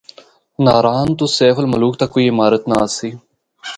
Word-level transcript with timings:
ناران 0.65 1.07
تو 1.17 1.25
سیف 1.37 1.55
الملوک 1.61 1.93
تک 1.99 2.09
کوئی 2.13 2.25
عمارت 2.33 2.63
نہ 2.69 2.75
آسی۔ 2.83 3.09